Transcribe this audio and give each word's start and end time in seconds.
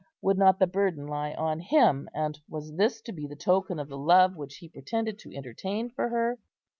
would 0.19 0.35
not 0.35 0.57
the 0.57 0.65
burden 0.65 1.05
lie 1.05 1.31
on 1.35 1.59
him, 1.59 2.09
and 2.11 2.39
was 2.49 2.73
this 2.75 3.01
to 3.01 3.11
be 3.11 3.27
the 3.27 3.35
token 3.35 3.77
of 3.77 3.87
the 3.87 3.99
love 3.99 4.35
which 4.35 4.55
he 4.55 4.67
pretended 4.67 5.19
to 5.19 5.31
entertain 5.37 5.91
for 5.91 6.09
her? 6.09 6.39